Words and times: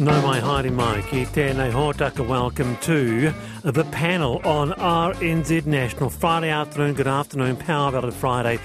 No 0.00 0.22
mai 0.22 0.38
haere 0.38 0.70
mai 0.70 1.00
ki 1.10 1.24
tēnei 1.34 1.72
hōtaka 1.74 2.24
welcome 2.24 2.76
to 2.82 3.32
the 3.64 3.82
panel 3.90 4.40
on 4.44 4.70
RNZ 4.70 5.66
National 5.66 6.08
Friday 6.08 6.50
afternoon, 6.50 6.94
good 6.94 7.08
afternoon, 7.08 7.56
Power 7.56 7.90
Ballad 7.90 8.14
Friday. 8.14 8.60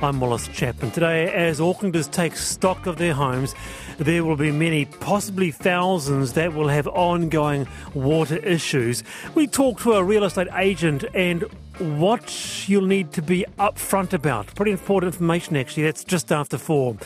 I'm 0.00 0.20
Wallace 0.20 0.46
Chapman. 0.46 0.92
Today, 0.92 1.32
as 1.32 1.58
Aucklanders 1.58 2.08
take 2.08 2.36
stock 2.36 2.86
of 2.86 2.98
their 2.98 3.14
homes, 3.14 3.52
there 3.98 4.22
will 4.24 4.36
be 4.36 4.52
many, 4.52 4.84
possibly 4.84 5.50
thousands, 5.50 6.34
that 6.34 6.54
will 6.54 6.68
have 6.68 6.86
ongoing 6.86 7.66
water 7.94 8.36
issues. 8.36 9.02
We 9.34 9.48
talk 9.48 9.80
to 9.80 9.94
a 9.94 10.04
real 10.04 10.22
estate 10.22 10.48
agent 10.54 11.04
and 11.14 11.42
what 11.78 12.68
you'll 12.68 12.86
need 12.86 13.12
to 13.12 13.22
be 13.22 13.44
upfront 13.58 14.12
about. 14.12 14.54
Pretty 14.54 14.72
important 14.72 15.14
information, 15.14 15.56
actually. 15.56 15.84
That's 15.84 16.04
just 16.04 16.30
after 16.30 16.58
four. 16.58 16.96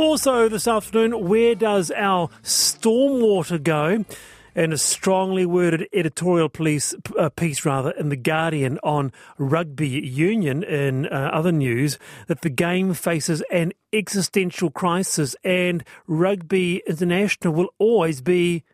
Also, 0.00 0.48
this 0.48 0.66
afternoon, 0.66 1.28
where 1.28 1.54
does 1.54 1.90
our 1.90 2.30
stormwater 2.42 3.62
go? 3.62 4.06
And 4.54 4.72
a 4.72 4.78
strongly 4.78 5.44
worded 5.44 5.88
editorial 5.92 6.48
piece, 6.48 6.94
uh, 7.18 7.28
piece 7.28 7.66
rather, 7.66 7.90
in 7.90 8.08
The 8.08 8.16
Guardian 8.16 8.78
on 8.82 9.12
rugby 9.36 9.90
union 9.90 10.62
in 10.62 11.04
uh, 11.04 11.28
other 11.34 11.52
news 11.52 11.98
that 12.28 12.40
the 12.40 12.48
game 12.48 12.94
faces 12.94 13.42
an 13.52 13.74
existential 13.92 14.70
crisis 14.70 15.36
and 15.44 15.84
rugby 16.06 16.82
international 16.86 17.52
will 17.52 17.68
always 17.78 18.22
be 18.22 18.64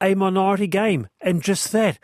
a 0.00 0.16
minority 0.16 0.66
game. 0.66 1.06
And 1.20 1.40
just 1.40 1.70
that. 1.70 2.00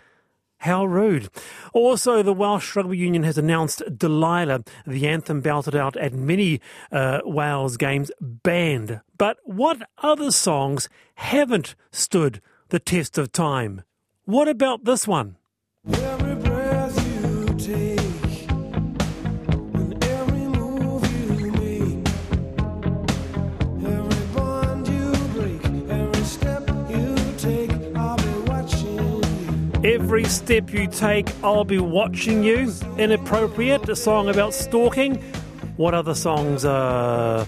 How 0.64 0.86
rude. 0.86 1.28
Also, 1.74 2.22
the 2.22 2.32
Welsh 2.32 2.74
Rugby 2.74 2.96
Union 2.96 3.22
has 3.24 3.36
announced 3.36 3.82
Delilah, 3.98 4.64
the 4.86 5.06
anthem 5.06 5.42
belted 5.42 5.76
out 5.76 5.94
at 5.98 6.14
many 6.14 6.62
uh, 6.90 7.20
Wales 7.22 7.76
games, 7.76 8.10
banned. 8.18 9.02
But 9.18 9.36
what 9.44 9.86
other 9.98 10.30
songs 10.30 10.88
haven't 11.16 11.74
stood 11.92 12.40
the 12.70 12.78
test 12.78 13.18
of 13.18 13.30
time? 13.30 13.82
What 14.24 14.48
about 14.48 14.86
this 14.86 15.06
one? 15.06 15.36
Every 29.84 30.24
step 30.24 30.72
you 30.72 30.88
take, 30.88 31.28
I'll 31.44 31.66
be 31.66 31.78
watching 31.78 32.42
you. 32.42 32.72
Inappropriate, 32.96 33.86
a 33.90 33.94
song 33.94 34.30
about 34.30 34.54
stalking. 34.54 35.16
What 35.76 35.92
other 35.92 36.14
songs 36.14 36.64
uh, 36.64 37.44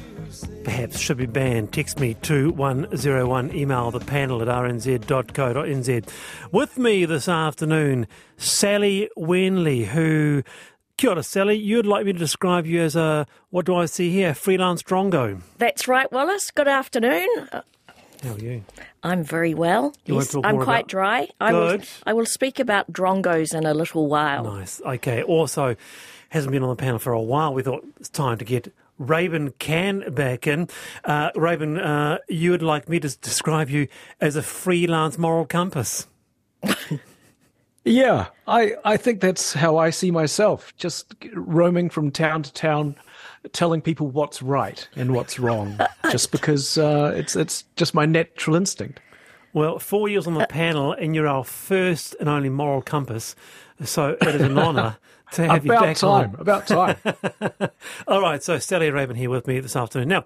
perhaps 0.63 0.99
should 0.99 1.17
be 1.17 1.25
banned? 1.25 1.73
Text 1.73 1.99
me 1.99 2.13
2101, 2.21 3.57
email 3.57 3.91
the 3.91 4.01
panel 4.01 4.43
at 4.43 4.49
rnz.co.nz. 4.49 6.09
With 6.53 6.77
me 6.77 7.07
this 7.07 7.27
afternoon, 7.27 8.07
Sally 8.37 9.09
Wenley, 9.17 9.87
who. 9.87 10.43
Kia 10.99 11.11
ora, 11.11 11.23
Sally. 11.23 11.55
You'd 11.55 11.87
like 11.87 12.05
me 12.05 12.13
to 12.13 12.19
describe 12.19 12.67
you 12.67 12.83
as 12.83 12.97
a, 12.97 13.27
what 13.49 13.65
do 13.65 13.75
I 13.75 13.87
see 13.87 14.11
here, 14.11 14.35
freelance 14.35 14.83
drongo. 14.83 15.41
That's 15.57 15.89
right, 15.89 16.11
Wallace. 16.13 16.51
Good 16.51 16.69
afternoon. 16.69 17.49
How 18.27 18.35
are 18.35 18.39
you? 18.39 18.65
I'm 19.03 19.23
very 19.23 19.55
well. 19.55 19.95
You 20.05 20.15
wanna 20.15 20.25
yes, 20.25 20.33
talk 20.33 20.47
I'm 20.47 20.57
quite 20.57 20.81
about- 20.81 20.89
dry. 20.89 21.29
I 21.41 21.53
will, 21.53 21.79
I 22.05 22.13
will 22.13 22.27
speak 22.27 22.59
about 22.59 22.93
drongos 22.93 23.55
in 23.57 23.65
a 23.65 23.73
little 23.73 24.09
while. 24.09 24.45
Nice. 24.45 24.81
Okay. 24.85 25.23
Also, 25.23 25.77
hasn't 26.31 26.51
been 26.53 26.63
on 26.63 26.71
the 26.71 26.77
panel 26.77 26.99
for 26.99 27.13
a 27.13 27.21
while. 27.23 27.55
We 27.55 27.63
thought 27.63 27.85
it's 28.01 28.09
time 28.09 28.39
to 28.39 28.45
get 28.45 28.73
Raybon 29.01 29.59
Kan 29.59 30.13
back 30.13 30.47
in. 30.47 30.69
Uh, 31.05 31.31
Raybon, 31.33 31.79
uh, 31.85 32.19
you 32.29 32.51
would 32.51 32.63
like 32.63 32.89
me 32.89 32.99
to 32.99 33.17
describe 33.19 33.71
you 33.71 33.87
as 34.21 34.35
a 34.37 34.43
freelance 34.43 35.19
moral 35.19 35.47
compass. 35.47 36.07
Yeah, 37.89 38.27
I, 38.49 38.73
I 38.85 38.97
think 38.97 39.21
that's 39.21 39.53
how 39.53 39.77
I 39.77 39.91
see 39.91 40.11
myself, 40.11 40.75
just 40.77 41.15
roaming 41.35 41.89
from 41.89 42.11
town 42.11 42.43
to 42.43 42.53
town, 42.53 42.97
telling 43.53 43.81
people 43.81 44.09
what's 44.09 44.43
right 44.43 44.89
and 44.97 45.15
what's 45.15 45.39
wrong, 45.39 45.79
just 46.11 46.33
because 46.33 46.79
uh, 46.79 47.13
it's 47.17 47.37
it's 47.37 47.65
just 47.77 47.95
my 47.95 48.07
natural 48.07 48.57
instinct. 48.57 49.01
Well, 49.53 49.79
four 49.79 50.09
years 50.09 50.27
on 50.27 50.35
the 50.35 50.47
panel, 50.47 50.93
and 50.93 51.15
you're 51.15 51.27
our 51.27 51.45
first 51.45 52.15
and 52.21 52.29
only 52.29 52.51
moral 52.51 52.83
compass. 52.83 53.35
So 53.85 54.17
it 54.21 54.35
is 54.35 54.43
an 54.43 54.59
honour 54.59 54.99
to 55.33 55.47
have 55.47 55.65
you 55.65 55.73
back. 55.73 55.81
About 55.83 55.97
time, 55.97 56.35
on. 56.35 56.41
about 56.41 56.67
time. 56.67 57.71
All 58.09 58.21
right, 58.21 58.43
so 58.43 58.59
Sally 58.59 58.91
Raybon 58.91 59.17
here 59.17 59.31
with 59.31 59.47
me 59.47 59.61
this 59.61 59.75
afternoon. 59.75 60.09
Now, 60.09 60.25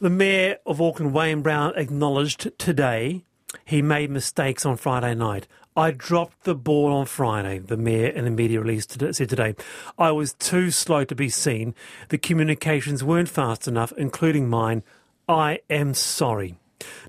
the 0.00 0.10
Mayor 0.10 0.58
of 0.66 0.80
Auckland, 0.80 1.12
Wayne 1.14 1.42
Brown, 1.42 1.72
acknowledged 1.76 2.56
today 2.58 3.24
he 3.64 3.82
made 3.82 4.10
mistakes 4.10 4.64
on 4.66 4.76
Friday 4.76 5.14
night. 5.14 5.46
I 5.76 5.90
dropped 5.90 6.44
the 6.44 6.54
ball 6.54 6.92
on 6.92 7.06
Friday, 7.06 7.58
the 7.58 7.76
Mayor 7.76 8.06
in 8.06 8.24
the 8.24 8.30
media 8.30 8.60
release 8.60 8.86
today, 8.86 9.10
said 9.10 9.28
today. 9.28 9.56
I 9.98 10.12
was 10.12 10.34
too 10.34 10.70
slow 10.70 11.04
to 11.04 11.16
be 11.16 11.28
seen. 11.28 11.74
The 12.10 12.18
communications 12.18 13.02
weren't 13.02 13.28
fast 13.28 13.66
enough, 13.66 13.92
including 13.96 14.48
mine. 14.48 14.84
I 15.28 15.60
am 15.68 15.94
sorry. 15.94 16.60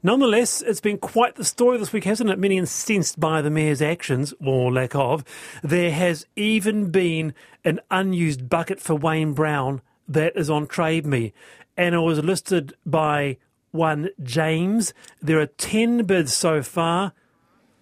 Nonetheless, 0.01 0.63
it's 0.63 0.81
been 0.81 0.97
quite 0.97 1.35
the 1.35 1.43
story 1.43 1.77
this 1.77 1.93
week, 1.93 2.05
hasn't 2.05 2.31
it? 2.31 2.39
Many 2.39 2.57
incensed 2.57 3.19
by 3.19 3.43
the 3.43 3.51
mayor's 3.51 3.83
actions, 3.83 4.33
or 4.43 4.71
lack 4.71 4.95
of. 4.95 5.23
There 5.63 5.91
has 5.91 6.25
even 6.35 6.89
been 6.89 7.35
an 7.63 7.81
unused 7.91 8.49
bucket 8.49 8.79
for 8.79 8.95
Wayne 8.95 9.33
Brown 9.33 9.81
that 10.07 10.35
is 10.35 10.49
on 10.49 10.65
Trade 10.65 11.05
Me, 11.05 11.33
and 11.77 11.93
it 11.93 11.99
was 11.99 12.23
listed 12.23 12.73
by 12.83 13.37
one 13.69 14.09
James. 14.23 14.91
There 15.21 15.39
are 15.39 15.45
10 15.45 16.05
bids 16.05 16.33
so 16.33 16.63
far. 16.63 17.13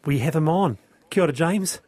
We 0.06 0.20
have 0.20 0.36
him 0.36 0.50
on. 0.50 0.78
Kia 1.10 1.24
ora, 1.24 1.34
James. 1.34 1.80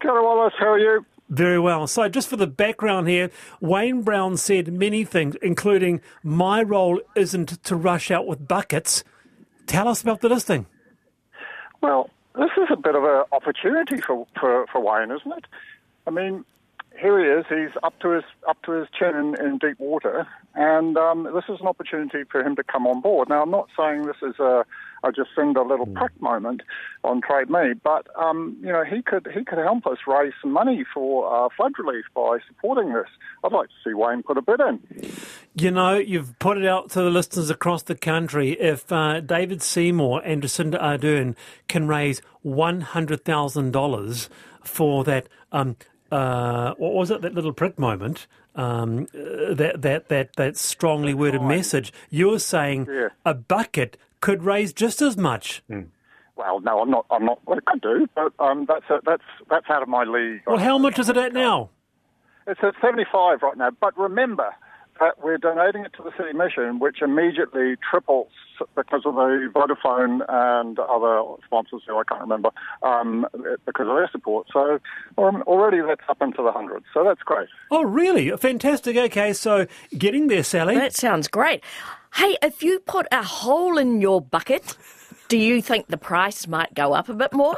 Kia 0.00 0.10
ora, 0.10 0.22
Wallace. 0.22 0.54
How 0.58 0.72
are 0.72 0.78
you? 0.78 1.04
Very 1.28 1.58
well. 1.58 1.86
So, 1.86 2.08
just 2.08 2.28
for 2.28 2.36
the 2.36 2.46
background 2.46 3.08
here, 3.08 3.30
Wayne 3.60 4.02
Brown 4.02 4.36
said 4.36 4.72
many 4.72 5.04
things, 5.04 5.34
including, 5.40 6.00
My 6.22 6.62
role 6.62 7.00
isn't 7.16 7.62
to 7.64 7.76
rush 7.76 8.10
out 8.10 8.26
with 8.26 8.46
buckets. 8.46 9.02
Tell 9.66 9.88
us 9.88 10.02
about 10.02 10.20
the 10.20 10.28
listing. 10.28 10.66
Well, 11.80 12.10
this 12.34 12.50
is 12.58 12.68
a 12.70 12.76
bit 12.76 12.94
of 12.94 13.04
an 13.04 13.24
opportunity 13.32 13.96
for, 13.96 14.26
for, 14.38 14.66
for 14.70 14.80
Wayne, 14.80 15.10
isn't 15.10 15.32
it? 15.32 15.44
I 16.06 16.10
mean, 16.10 16.44
here 17.00 17.18
he 17.18 17.40
is. 17.40 17.46
He's 17.48 17.76
up 17.82 17.98
to 18.00 18.10
his 18.10 18.24
up 18.48 18.60
to 18.62 18.72
his 18.72 18.88
chin 18.98 19.14
in, 19.16 19.44
in 19.44 19.58
deep 19.58 19.78
water, 19.78 20.26
and 20.54 20.96
um, 20.96 21.24
this 21.34 21.44
is 21.48 21.60
an 21.60 21.66
opportunity 21.66 22.24
for 22.30 22.44
him 22.44 22.56
to 22.56 22.64
come 22.64 22.86
on 22.86 23.00
board. 23.00 23.28
Now, 23.28 23.42
I'm 23.42 23.50
not 23.50 23.68
saying 23.76 24.06
this 24.06 24.16
is 24.22 24.38
a 24.38 24.64
I 25.04 25.10
just 25.10 25.30
send 25.34 25.56
a 25.56 25.62
little 25.62 25.86
prick 25.86 26.20
moment 26.20 26.62
on 27.02 27.20
Trade 27.20 27.50
Me, 27.50 27.72
but 27.82 28.06
um, 28.16 28.56
you 28.60 28.72
know 28.72 28.84
he 28.84 29.02
could 29.02 29.28
he 29.34 29.44
could 29.44 29.58
help 29.58 29.86
us 29.86 29.98
raise 30.06 30.32
some 30.40 30.52
money 30.52 30.84
for 30.94 31.26
uh, 31.32 31.48
flood 31.56 31.72
relief 31.78 32.04
by 32.14 32.38
supporting 32.46 32.92
this. 32.92 33.08
I'd 33.42 33.52
like 33.52 33.68
to 33.68 33.74
see 33.84 33.94
Wayne 33.94 34.22
put 34.22 34.38
a 34.38 34.42
bid 34.42 34.60
in. 34.60 34.80
You 35.54 35.70
know, 35.70 35.98
you've 35.98 36.38
put 36.38 36.58
it 36.58 36.66
out 36.66 36.90
to 36.90 37.02
the 37.02 37.10
listeners 37.10 37.50
across 37.50 37.82
the 37.82 37.94
country. 37.96 38.52
If 38.52 38.90
uh, 38.92 39.20
David 39.20 39.62
Seymour 39.62 40.22
and 40.24 40.42
Jacinda 40.42 40.80
Ardern 40.80 41.34
can 41.68 41.88
raise 41.88 42.22
$100,000 42.44 44.28
for 44.62 45.04
that, 45.04 45.28
um, 45.50 45.76
uh, 46.12 46.74
what 46.76 46.92
was 46.92 47.10
it, 47.10 47.22
that 47.22 47.34
little 47.34 47.52
prick 47.52 47.78
moment, 47.78 48.26
um, 48.54 49.06
uh, 49.14 49.54
that, 49.54 49.80
that, 49.82 50.08
that, 50.08 50.36
that 50.36 50.56
strongly 50.56 51.14
worded 51.14 51.42
message, 51.42 51.92
you're 52.10 52.38
saying 52.38 52.86
Yeah. 52.90 53.08
a 53.24 53.34
bucket 53.34 53.96
could 54.20 54.42
raise 54.44 54.72
just 54.72 55.00
as 55.02 55.16
much. 55.16 55.62
Well, 56.36 56.60
no, 56.60 56.80
I'm 56.80 56.90
not. 56.90 57.06
I'm 57.10 57.24
not. 57.24 57.40
Well, 57.46 57.58
it 57.58 57.64
could 57.64 57.80
do, 57.80 58.08
but 58.14 58.32
um, 58.38 58.66
that's 58.66 58.84
that's 59.04 59.22
that's 59.50 59.66
out 59.68 59.82
of 59.82 59.88
my 59.88 60.04
league. 60.04 60.40
Well, 60.46 60.58
how 60.58 60.78
much 60.78 60.98
is 60.98 61.08
it 61.08 61.16
at 61.16 61.32
now? 61.32 61.70
It's 62.46 62.58
at 62.62 62.74
75 62.80 63.42
right 63.42 63.56
now. 63.56 63.70
But 63.80 63.96
remember 63.98 64.54
that 65.02 65.22
we're 65.22 65.38
donating 65.38 65.84
it 65.84 65.92
to 65.94 66.02
the 66.02 66.12
city 66.16 66.32
mission, 66.32 66.78
which 66.78 67.02
immediately 67.02 67.74
triples 67.90 68.28
because 68.76 69.02
of 69.04 69.14
the 69.16 69.50
Vodafone 69.52 70.20
and 70.28 70.78
other 70.78 71.22
sponsors 71.44 71.82
who 71.86 71.98
I 71.98 72.04
can't 72.04 72.20
remember 72.20 72.50
um, 72.84 73.26
because 73.66 73.88
of 73.88 73.96
their 73.96 74.08
support. 74.12 74.46
So 74.52 74.78
um, 75.18 75.42
already 75.42 75.80
that's 75.80 76.02
up 76.08 76.22
into 76.22 76.42
the 76.42 76.52
hundreds. 76.52 76.86
So 76.94 77.02
that's 77.02 77.22
great. 77.22 77.48
Oh, 77.72 77.82
really? 77.82 78.30
Fantastic. 78.36 78.96
Okay, 78.96 79.32
so 79.32 79.66
getting 79.98 80.28
there, 80.28 80.44
Sally. 80.44 80.76
That 80.76 80.94
sounds 80.94 81.26
great. 81.26 81.64
Hey, 82.14 82.36
if 82.40 82.62
you 82.62 82.78
put 82.78 83.06
a 83.10 83.24
hole 83.24 83.78
in 83.78 84.00
your 84.00 84.20
bucket, 84.20 84.76
do 85.28 85.36
you 85.36 85.60
think 85.60 85.88
the 85.88 85.96
price 85.96 86.46
might 86.46 86.74
go 86.74 86.92
up 86.92 87.08
a 87.08 87.14
bit 87.14 87.32
more? 87.32 87.56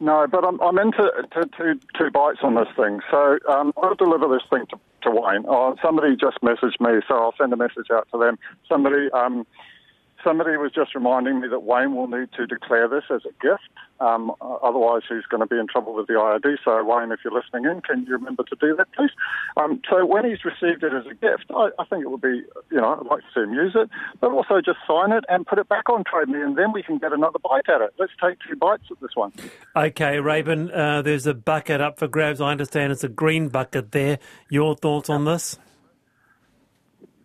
No, 0.00 0.26
but 0.30 0.44
I'm, 0.44 0.60
I'm 0.60 0.78
into 0.78 1.10
to, 1.32 1.46
to, 1.46 1.80
two 1.96 2.10
bites 2.10 2.40
on 2.42 2.56
this 2.56 2.66
thing. 2.76 2.98
So 3.08 3.38
um, 3.48 3.72
I'll 3.80 3.94
deliver 3.94 4.26
this 4.26 4.42
thing 4.50 4.66
to, 4.70 4.76
to 5.02 5.10
Wayne. 5.10 5.44
Oh, 5.48 5.76
somebody 5.82 6.16
just 6.16 6.40
messaged 6.42 6.80
me, 6.80 7.00
so 7.06 7.14
I'll 7.14 7.34
send 7.38 7.52
a 7.52 7.56
message 7.56 7.90
out 7.92 8.08
to 8.12 8.18
them. 8.18 8.38
Somebody 8.68 9.10
um, 9.12 9.46
somebody 10.24 10.56
was 10.56 10.72
just 10.72 10.94
reminding 10.94 11.40
me 11.40 11.48
that 11.48 11.60
Wayne 11.60 11.94
will 11.94 12.08
need 12.08 12.28
to 12.36 12.46
declare 12.46 12.88
this 12.88 13.04
as 13.10 13.22
a 13.24 13.32
gift 13.42 13.68
Um, 14.00 14.32
otherwise, 14.40 15.02
he's 15.08 15.24
going 15.30 15.42
to 15.42 15.46
be 15.46 15.56
in 15.56 15.68
trouble 15.68 15.94
with 15.94 16.08
the 16.08 16.14
IRD. 16.14 16.56
So, 16.64 16.82
Wayne, 16.82 17.12
if 17.12 17.20
you're 17.22 17.32
listening 17.32 17.70
in, 17.70 17.80
can 17.82 18.04
you 18.04 18.14
remember 18.14 18.42
to 18.42 18.56
do 18.56 18.74
that, 18.74 18.88
please? 18.96 19.10
Um, 19.56 19.80
so, 19.88 20.04
when 20.04 20.24
he's 20.24 20.44
received 20.44 20.82
it 20.82 20.92
as 20.92 21.06
a 21.06 21.14
gift, 21.14 21.46
I, 21.54 21.70
I 21.78 21.84
think 21.84 22.02
it 22.02 22.10
would 22.10 22.20
be, 22.20 22.42
you 22.70 22.80
know, 22.80 22.98
I'd 22.98 23.06
like 23.06 23.20
to 23.20 23.26
see 23.32 23.42
him 23.42 23.52
use 23.52 23.76
it, 23.76 23.88
but 24.20 24.32
also 24.32 24.60
just 24.60 24.78
sign 24.88 25.12
it 25.12 25.24
and 25.28 25.46
put 25.46 25.58
it 25.60 25.68
back 25.68 25.88
on 25.88 26.02
Trade 26.02 26.28
Me, 26.28 26.42
and 26.42 26.58
then 26.58 26.72
we 26.72 26.82
can 26.82 26.98
get 26.98 27.12
another 27.12 27.38
bite 27.38 27.68
at 27.68 27.80
it. 27.80 27.94
Let's 27.96 28.12
take 28.20 28.38
two 28.48 28.56
bites 28.56 28.84
at 28.90 29.00
this 29.00 29.14
one. 29.14 29.32
Okay, 29.76 30.16
Raybon, 30.16 30.76
uh, 30.76 31.02
there's 31.02 31.26
a 31.28 31.34
bucket 31.34 31.80
up 31.80 32.00
for 32.00 32.08
grabs. 32.08 32.40
I 32.40 32.50
understand 32.50 32.92
it's 32.92 33.04
a 33.04 33.08
green 33.08 33.48
bucket 33.50 33.92
there. 33.92 34.18
Your 34.48 34.74
thoughts 34.74 35.08
on 35.08 35.24
this? 35.26 35.58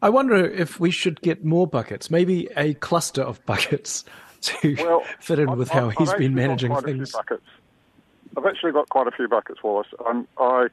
I 0.02 0.10
wonder 0.10 0.36
if 0.36 0.80
we 0.80 0.92
should 0.92 1.22
get 1.22 1.44
more 1.44 1.66
buckets, 1.68 2.12
maybe 2.12 2.48
a 2.56 2.76
cluster 2.76 3.22
of 3.22 3.44
buckets 3.46 4.04
to 4.42 4.76
Well, 4.80 5.04
fit 5.20 5.40
in 5.40 5.56
with 5.58 5.70
how 5.70 5.88
I've- 5.88 5.96
he's 6.00 6.10
I've 6.10 6.20
been 6.20 6.36
managing 6.36 6.72
quite 6.72 6.84
a 6.84 6.88
few 6.88 7.06
things. 7.06 7.16
I've 8.38 8.46
actually 8.46 8.72
got 8.72 8.90
quite 8.90 9.08
a 9.08 9.12
few 9.12 9.28
buckets, 9.28 9.64
Wallace. 9.64 9.88
Um, 10.06 10.28
I, 10.38 10.68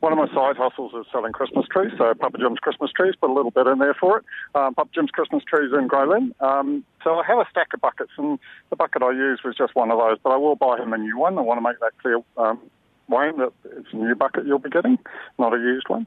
one 0.00 0.12
of 0.12 0.18
my 0.18 0.26
side 0.34 0.56
hustles 0.58 0.92
is 0.92 1.06
selling 1.10 1.32
Christmas 1.32 1.64
trees, 1.68 1.92
so 1.96 2.12
Papa 2.12 2.36
Jim's 2.36 2.58
Christmas 2.58 2.90
trees, 2.92 3.14
put 3.18 3.30
a 3.30 3.32
little 3.32 3.50
bit 3.50 3.66
in 3.66 3.78
there 3.78 3.94
for 3.94 4.18
it. 4.18 4.24
Um, 4.54 4.74
Papa 4.74 4.90
Jim's 4.94 5.10
Christmas 5.10 5.42
trees 5.44 5.72
in 5.72 5.86
Grey 5.86 6.04
Um, 6.40 6.84
so 7.02 7.18
I 7.18 7.24
have 7.24 7.38
a 7.38 7.46
stack 7.50 7.72
of 7.72 7.80
buckets, 7.80 8.12
and 8.18 8.38
the 8.68 8.76
bucket 8.76 9.02
I 9.02 9.12
use 9.12 9.40
was 9.42 9.56
just 9.56 9.74
one 9.74 9.90
of 9.90 9.98
those, 9.98 10.18
but 10.22 10.30
I 10.30 10.36
will 10.36 10.56
buy 10.56 10.76
him 10.76 10.92
a 10.92 10.98
new 10.98 11.16
one. 11.18 11.38
I 11.38 11.40
want 11.40 11.56
to 11.56 11.62
make 11.62 11.80
that 11.80 11.96
clear, 12.02 12.20
um, 12.36 12.60
Wayne, 13.08 13.38
that 13.38 13.52
it's 13.76 13.88
a 13.92 13.96
new 13.96 14.14
bucket 14.14 14.44
you'll 14.44 14.58
be 14.58 14.68
getting, 14.68 14.98
not 15.38 15.54
a 15.54 15.56
used 15.56 15.88
one. 15.88 16.04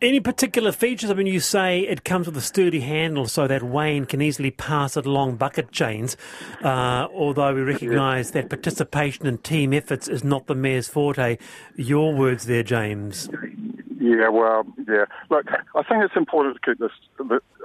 Any 0.00 0.20
particular 0.20 0.70
features? 0.70 1.10
I 1.10 1.14
mean, 1.14 1.26
you 1.26 1.40
say 1.40 1.80
it 1.80 2.04
comes 2.04 2.26
with 2.26 2.36
a 2.36 2.40
sturdy 2.40 2.80
handle 2.80 3.26
so 3.26 3.48
that 3.48 3.64
Wayne 3.64 4.06
can 4.06 4.22
easily 4.22 4.52
pass 4.52 4.96
it 4.96 5.04
along 5.04 5.36
bucket 5.36 5.72
chains, 5.72 6.16
uh, 6.62 7.08
although 7.12 7.52
we 7.52 7.62
recognise 7.62 8.30
that 8.30 8.48
participation 8.48 9.26
in 9.26 9.38
team 9.38 9.72
efforts 9.72 10.06
is 10.06 10.22
not 10.22 10.46
the 10.46 10.54
mayor's 10.54 10.86
forte. 10.86 11.36
Your 11.74 12.14
words 12.14 12.46
there, 12.46 12.62
James. 12.62 13.28
Yeah, 13.98 14.28
well, 14.28 14.64
yeah. 14.88 15.06
Look, 15.30 15.46
I 15.74 15.82
think 15.82 16.04
it's 16.04 16.16
important 16.16 16.58
to 16.62 16.70
keep 16.70 16.78
this. 16.78 16.92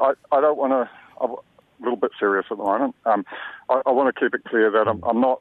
I, 0.01 0.13
I 0.31 0.41
don't 0.41 0.57
want 0.57 0.71
to. 0.71 0.89
I'm 1.21 1.31
a 1.33 1.35
little 1.81 1.97
bit 1.97 2.11
serious 2.19 2.47
at 2.49 2.57
the 2.57 2.63
moment. 2.63 2.95
Um, 3.05 3.25
I, 3.69 3.83
I 3.85 3.91
want 3.91 4.13
to 4.13 4.19
keep 4.19 4.33
it 4.33 4.43
clear 4.45 4.71
that 4.71 4.87
I'm, 4.87 5.03
I'm 5.03 5.21
not 5.21 5.39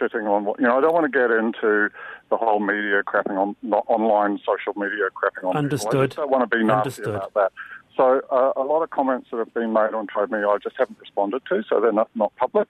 shitting 0.00 0.28
on 0.30 0.44
what 0.44 0.60
you 0.60 0.66
know. 0.66 0.78
I 0.78 0.80
don't 0.80 0.92
want 0.94 1.10
to 1.10 1.18
get 1.18 1.30
into 1.30 1.90
the 2.30 2.36
whole 2.36 2.60
media 2.60 3.02
crapping 3.02 3.36
on 3.36 3.56
not 3.62 3.84
online 3.88 4.38
social 4.38 4.78
media 4.80 5.08
crapping 5.14 5.48
on. 5.48 5.68
people. 5.68 6.00
I 6.00 6.06
just 6.06 6.16
don't 6.16 6.30
want 6.30 6.48
to 6.50 6.56
be 6.56 6.62
nasty 6.64 7.02
Understood. 7.02 7.14
about 7.14 7.34
that. 7.34 7.52
So 7.96 8.22
uh, 8.30 8.52
a 8.56 8.62
lot 8.62 8.82
of 8.82 8.90
comments 8.90 9.28
that 9.30 9.38
have 9.38 9.52
been 9.52 9.72
made 9.72 9.94
on 9.94 10.06
Trade 10.06 10.30
Me, 10.30 10.38
I 10.38 10.58
just 10.62 10.76
haven't 10.78 10.98
responded 11.00 11.42
to, 11.48 11.62
so 11.68 11.80
they're 11.80 11.92
not, 11.92 12.08
not 12.14 12.34
public. 12.36 12.68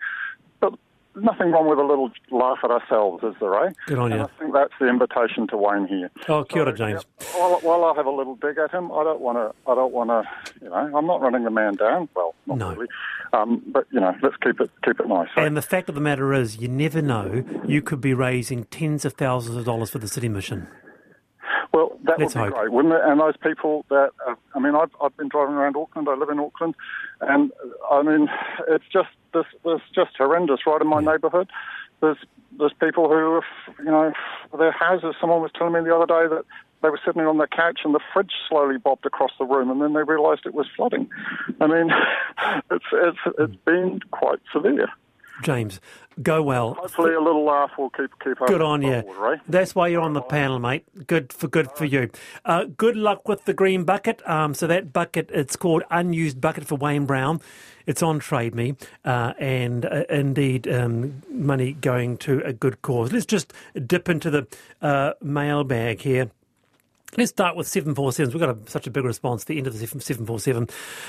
But 0.60 0.74
nothing 1.14 1.50
wrong 1.52 1.68
with 1.68 1.78
a 1.78 1.84
little 1.84 2.10
laugh 2.30 2.58
at 2.64 2.70
ourselves, 2.70 3.22
is 3.24 3.34
there, 3.40 3.54
eh? 3.66 3.72
Good 3.86 3.98
on 3.98 4.12
and 4.12 4.20
you. 4.20 4.26
I 4.26 4.38
think 4.40 4.54
that's 4.54 4.72
the 4.80 4.88
invitation 4.88 5.46
to 5.48 5.56
Wayne 5.56 5.86
here. 5.86 6.10
Oh, 6.28 6.44
kia 6.44 6.62
ora, 6.62 6.72
So, 6.72 6.76
James. 6.76 7.04
yeah, 7.20 7.26
while, 7.40 7.60
while 7.60 7.84
I 7.84 7.94
have 7.96 8.06
a 8.06 8.10
little 8.10 8.36
dig 8.36 8.58
at 8.58 8.70
him, 8.70 8.90
I 8.92 9.02
don't 9.04 9.20
want 9.20 9.38
to. 9.38 9.70
I 9.70 9.74
don't 9.74 9.92
want 9.92 10.10
to. 10.10 10.22
You 10.62 10.70
know, 10.70 10.74
I'm 10.96 11.06
not 11.06 11.20
running 11.20 11.44
the 11.44 11.50
man 11.50 11.74
down. 11.74 12.08
Well, 12.14 12.34
not 12.46 12.58
No. 12.58 12.70
really. 12.72 12.86
Um, 13.32 13.62
but 13.66 13.86
you 13.92 14.00
know, 14.00 14.12
let's 14.22 14.34
keep 14.42 14.60
it 14.60 14.70
keep 14.84 14.98
it 14.98 15.06
nice. 15.06 15.28
eh? 15.36 15.42
And 15.44 15.56
the 15.56 15.62
fact 15.62 15.88
of 15.88 15.94
the 15.94 16.00
matter 16.00 16.32
is, 16.34 16.58
you 16.58 16.66
never 16.68 17.00
know. 17.00 17.44
You 17.64 17.80
could 17.80 18.00
be 18.00 18.12
raising 18.14 18.64
tens 18.64 19.04
of 19.04 19.12
thousands 19.12 19.56
of 19.56 19.64
dollars 19.64 19.90
for 19.90 19.98
the 19.98 20.08
city 20.08 20.28
mission. 20.28 20.66
Well, 21.72 21.98
that 22.04 22.18
Let's 22.18 22.34
would 22.34 22.40
be 22.40 22.50
hope. 22.50 22.58
great, 22.58 22.72
wouldn't 22.72 22.94
it? 22.94 23.00
And 23.04 23.20
those 23.20 23.36
people 23.36 23.84
that, 23.90 24.10
uh, 24.26 24.34
I 24.54 24.58
mean, 24.58 24.74
I've, 24.74 24.90
I've 25.00 25.16
been 25.16 25.28
driving 25.28 25.54
around 25.54 25.76
Auckland. 25.76 26.08
I 26.08 26.14
live 26.14 26.28
in 26.28 26.40
Auckland, 26.40 26.74
and 27.20 27.52
I 27.90 28.02
mean, 28.02 28.28
it's 28.68 28.84
just 28.92 29.10
this, 29.32 29.46
this 29.64 29.80
just 29.94 30.16
horrendous. 30.18 30.60
Right 30.66 30.80
in 30.80 30.88
my 30.88 31.00
neighbourhood, 31.00 31.48
there's 32.00 32.18
there's 32.58 32.72
people 32.80 33.08
who, 33.08 33.34
have, 33.34 33.76
you 33.78 33.90
know, 33.90 34.12
their 34.58 34.72
houses. 34.72 35.14
Someone 35.20 35.40
was 35.40 35.52
telling 35.56 35.72
me 35.72 35.80
the 35.80 35.94
other 35.94 36.06
day 36.06 36.34
that 36.34 36.44
they 36.82 36.90
were 36.90 37.00
sitting 37.04 37.22
on 37.22 37.38
their 37.38 37.46
couch 37.46 37.80
and 37.84 37.94
the 37.94 38.00
fridge 38.12 38.32
slowly 38.48 38.78
bobbed 38.78 39.06
across 39.06 39.30
the 39.38 39.44
room, 39.44 39.70
and 39.70 39.80
then 39.80 39.92
they 39.92 40.02
realised 40.02 40.42
it 40.46 40.54
was 40.54 40.66
flooding. 40.74 41.08
I 41.60 41.66
mean, 41.66 41.90
it's 42.70 42.84
it's 42.92 43.18
it's 43.38 43.56
been 43.64 44.00
quite 44.10 44.40
severe. 44.52 44.88
James, 45.42 45.80
go 46.22 46.42
well. 46.42 46.74
Hopefully, 46.74 47.14
a 47.14 47.20
little 47.20 47.44
laugh 47.44 47.70
will 47.78 47.90
keep 47.90 48.10
keep. 48.22 48.38
Good 48.46 48.62
on 48.62 48.82
you. 48.82 49.02
forward, 49.02 49.34
eh? 49.34 49.40
That's 49.48 49.74
why 49.74 49.88
you're 49.88 50.02
on 50.02 50.12
the 50.12 50.22
panel, 50.22 50.58
mate. 50.58 50.84
Good 51.06 51.32
for 51.32 51.48
good 51.48 51.70
for 51.72 51.84
you. 51.84 52.10
Uh, 52.44 52.64
good 52.76 52.96
luck 52.96 53.28
with 53.28 53.44
the 53.44 53.54
green 53.54 53.84
bucket. 53.84 54.26
Um, 54.28 54.54
so 54.54 54.66
that 54.66 54.92
bucket, 54.92 55.30
it's 55.32 55.56
called 55.56 55.82
unused 55.90 56.40
bucket 56.40 56.66
for 56.66 56.76
Wayne 56.76 57.06
Brown. 57.06 57.40
It's 57.86 58.02
on 58.02 58.18
Trade 58.18 58.54
Me, 58.54 58.76
uh, 59.04 59.32
and 59.38 59.84
uh, 59.86 60.04
indeed 60.08 60.68
um, 60.68 61.22
money 61.30 61.72
going 61.72 62.18
to 62.18 62.40
a 62.44 62.52
good 62.52 62.82
cause. 62.82 63.12
Let's 63.12 63.26
just 63.26 63.52
dip 63.86 64.08
into 64.08 64.30
the 64.30 64.46
uh, 64.80 65.14
mailbag 65.22 66.00
here. 66.00 66.30
Let's 67.16 67.30
start 67.30 67.56
with 67.56 67.66
747s. 67.66 68.32
We've 68.32 68.38
got 68.38 68.56
a, 68.56 68.70
such 68.70 68.86
a 68.86 68.90
big 68.90 69.04
response 69.04 69.42
the 69.42 69.58
end 69.58 69.66
of 69.66 69.72
the 69.72 69.84
747. 69.84 70.68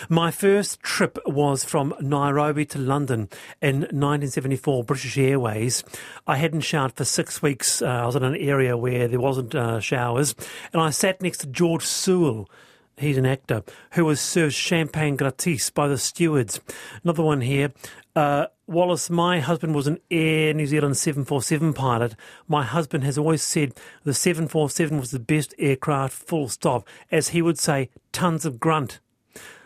My 0.10 0.32
first 0.32 0.82
trip 0.82 1.20
was 1.28 1.64
from 1.64 1.94
Nairobi 2.02 2.66
to 2.68 2.80
London 2.80 3.30
in 3.62 3.82
1974, 3.82 4.84
British 4.84 5.16
Airways. 5.20 5.84
I 6.26 6.38
hadn't 6.38 6.62
showered 6.62 6.94
for 6.94 7.06
six 7.06 7.44
weeks. 7.44 7.84
Uh, 7.84 7.86
I 7.86 8.06
was 8.08 8.16
in 8.16 8.24
an 8.24 8.36
area 8.36 8.76
where 8.76 9.08
there 9.08 9.20
wasn't 9.20 9.54
uh, 9.54 9.80
showers. 9.80 10.34
And 10.74 10.82
I 10.82 10.90
sat 10.90 11.22
next 11.22 11.38
to 11.40 11.48
George 11.48 11.86
Sewell. 11.86 12.50
He's 12.98 13.18
an 13.18 13.26
actor 13.26 13.64
who 13.94 14.06
was 14.06 14.20
served 14.20 14.54
champagne 14.54 15.16
gratis 15.16 15.70
by 15.70 15.88
the 15.88 15.98
stewards. 15.98 16.60
Another 17.04 17.24
one 17.24 17.42
here. 17.42 17.72
Uh, 18.16 18.48
Wallace, 18.68 19.10
my 19.10 19.40
husband 19.40 19.74
was 19.74 19.88
an 19.88 20.00
Air 20.10 20.54
New 20.54 20.68
Zealand 20.68 20.98
747 20.98 21.74
pilot. 21.74 22.16
My 22.48 22.64
husband 22.64 23.04
has 23.04 23.18
always 23.18 23.42
said 23.42 23.74
the 24.04 24.14
747 24.14 25.00
was 25.00 25.12
the 25.12 25.20
best 25.20 25.54
aircraft, 25.58 26.14
full 26.14 26.48
stop. 26.48 26.88
As 27.12 27.30
he 27.30 27.42
would 27.42 27.58
say, 27.58 27.90
tons 28.12 28.46
of 28.46 28.60
grunt, 28.60 29.00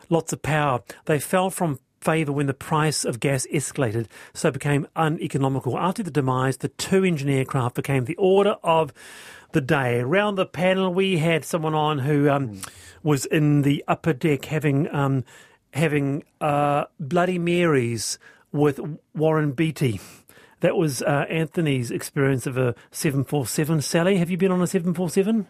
lots 0.10 0.32
of 0.32 0.42
power. 0.42 0.82
They 1.06 1.20
fell 1.20 1.50
from 1.50 1.80
favour 2.02 2.32
when 2.32 2.46
the 2.46 2.54
price 2.54 3.04
of 3.04 3.20
gas 3.20 3.48
escalated, 3.52 4.06
so 4.34 4.52
became 4.52 4.88
uneconomical. 4.96 5.78
After 5.78 6.04
the 6.04 6.12
demise, 6.12 6.58
the 6.58 6.70
two 6.70 7.04
engine 7.04 7.30
aircraft 7.30 7.76
became 7.76 8.06
the 8.06 8.16
order 8.16 8.58
of 8.64 8.94
the 9.56 9.62
day. 9.62 10.02
Around 10.02 10.36
the 10.36 10.46
panel, 10.46 10.94
we 10.94 11.18
had 11.18 11.46
someone 11.46 11.74
on 11.74 12.00
who 12.00 12.30
um, 12.30 12.62
was 13.02 13.26
in 13.26 13.62
the 13.62 13.84
upper 13.88 14.12
deck 14.12 14.46
having 14.46 14.94
um, 14.94 15.24
having 15.74 16.24
uh, 16.42 16.84
Bloody 17.00 17.40
Marys 17.40 18.20
with 18.52 18.82
Warren 19.16 19.54
Beatty. 19.54 20.02
That 20.60 20.76
was 20.76 21.02
uh, 21.02 21.26
Anthony's 21.30 21.90
experience 21.90 22.46
of 22.46 22.58
a 22.58 22.76
747. 22.92 23.82
Sally, 23.82 24.18
have 24.18 24.30
you 24.30 24.38
been 24.38 24.52
on 24.52 24.62
a 24.62 24.68
747? 24.68 25.48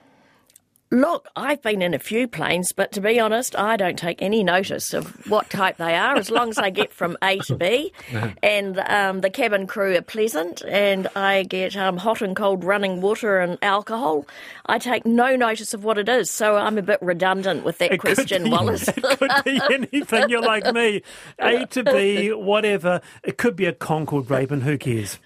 Look, 0.92 1.28
I've 1.36 1.62
been 1.64 1.82
in 1.82 1.94
a 1.96 2.00
few 2.00 2.28
planes, 2.28 2.72
but 2.72 2.92
to 2.94 3.02
be 3.02 3.20
honest, 3.20 3.56
I 3.58 3.76
don't 3.76 3.98
take 3.98 4.22
any 4.22 4.44
notice 4.44 4.94
of 4.94 5.28
what 5.30 5.50
type 5.50 5.78
they 5.78 5.96
are 5.96 6.16
as 6.16 6.30
long 6.30 6.50
as 6.50 6.60
I 6.60 6.70
get 6.70 6.94
from 6.94 7.18
A 7.24 7.40
to 7.40 7.56
B. 7.56 7.92
and 8.44 8.78
um, 8.80 9.22
the 9.22 9.32
cabin 9.32 9.66
crew 9.66 9.96
are 9.98 10.02
pleasant, 10.04 10.62
and 10.68 11.08
I 11.16 11.44
get 11.44 11.76
um, 11.76 11.98
hot 11.98 12.22
and 12.22 12.36
cold 12.36 12.64
running 12.64 13.02
water 13.02 13.40
and 13.40 13.58
alcohol. 13.64 14.28
I 14.68 14.78
take 14.78 15.06
no 15.08 15.36
notice 15.36 15.74
of 15.74 15.84
what 15.84 15.98
it 15.98 16.08
is, 16.08 16.30
so 16.30 16.56
I'm 16.56 16.78
a 16.78 16.84
bit 16.84 17.02
redundant 17.02 17.66
with 17.66 17.80
that 17.80 17.92
It 17.92 17.98
question, 18.00 18.44
be- 18.44 18.52
Wallace. 18.52 18.88
It 18.96 19.20
could 19.20 19.44
be 19.44 19.60
anything. 19.74 20.30
You're 20.30 20.42
like 20.42 20.72
me. 20.74 21.02
A 21.40 21.66
to 21.66 21.84
B, 21.84 22.32
whatever. 22.32 23.02
It 23.24 23.38
could 23.38 23.56
be 23.56 23.66
a 23.66 23.74
Concorde 23.74 24.26
Raybon. 24.26 24.62
Who 24.62 24.78
cares? 24.78 25.18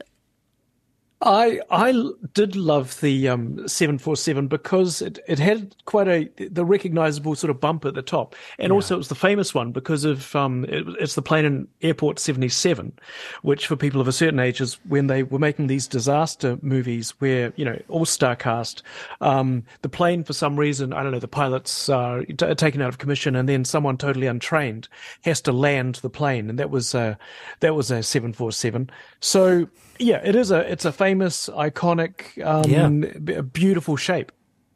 I 1.22 1.60
I 1.70 1.94
did 2.34 2.56
love 2.56 3.02
the 3.02 3.28
um, 3.28 3.68
747 3.68 4.48
because 4.48 5.02
it, 5.02 5.20
it 5.28 5.38
had 5.38 5.76
quite 5.84 6.08
a 6.08 6.30
the 6.38 6.64
recognizable 6.64 7.36
sort 7.36 7.52
of 7.52 7.60
bump 7.60 7.84
at 7.84 7.94
the 7.94 8.02
top, 8.02 8.36
and 8.58 8.72
also 8.72 8.96
it 8.96 9.00
was 9.00 9.10
the 9.10 9.16
famous 9.16 9.54
one 9.54 9.74
because 9.74 10.06
of 10.06 10.34
um, 10.34 10.64
it, 10.66 10.86
it's 11.00 11.16
the 11.16 11.22
plane 11.22 11.44
in 11.44 11.68
Airport 11.82 12.20
77, 12.20 12.94
which 13.42 13.68
for 13.68 13.76
people 13.76 14.00
of 14.00 14.08
a 14.08 14.14
certain 14.14 14.40
age 14.40 14.62
is 14.62 14.76
when 14.88 15.08
they 15.08 15.24
were 15.24 15.40
making 15.40 15.68
these 15.68 15.88
disaster 15.88 16.58
movies 16.62 17.12
where 17.20 17.52
you 17.58 17.66
know 17.66 17.82
all 17.90 18.06
star 18.06 18.38
cast, 18.38 18.82
um, 19.20 19.64
the 19.82 19.90
plane 19.90 20.24
for 20.24 20.34
some 20.34 20.58
reason 20.58 20.94
I 20.94 21.04
don't 21.04 21.12
know 21.12 21.20
the 21.20 21.28
pilots 21.28 21.90
are 21.90 22.24
t- 22.24 22.56
taken 22.56 22.82
out 22.82 22.90
of 22.90 22.98
commission 22.98 23.36
and 23.36 23.50
then 23.50 23.66
someone 23.66 23.98
totally 23.98 24.28
untrained 24.28 24.88
has 25.24 25.42
to 25.42 25.52
land 25.52 25.96
the 25.96 26.10
plane, 26.10 26.50
and 26.50 26.60
that 26.60 26.70
was 26.70 26.96
uh, 26.96 27.16
that 27.60 27.76
was 27.76 27.92
a 27.92 28.04
747. 28.04 28.90
So 29.20 29.68
yeah, 30.00 30.22
it 30.24 30.36
is 30.36 30.50
a 30.50 30.60
it's 30.72 30.86
a 30.86 30.92
famous, 30.92 31.09
iconic, 31.16 32.44
um, 32.46 33.02
b- 33.24 33.42
beautiful 33.42 33.96
shape. 33.98 34.32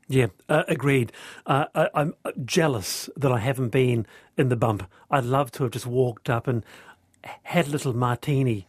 Yeah, 0.09 0.27
uh, 0.49 0.63
agreed. 0.67 1.11
Uh, 1.45 1.65
I, 1.73 1.89
I'm 1.95 2.13
jealous 2.45 3.09
that 3.15 3.31
I 3.31 3.39
haven't 3.39 3.69
been 3.69 4.05
in 4.37 4.49
the 4.49 4.55
bump. 4.55 4.89
I'd 5.09 5.23
love 5.23 5.51
to 5.51 5.63
have 5.63 5.71
just 5.71 5.85
walked 5.87 6.29
up 6.29 6.47
and 6.47 6.63
had 7.43 7.67
a 7.67 7.69
little 7.69 7.95
martini 7.95 8.67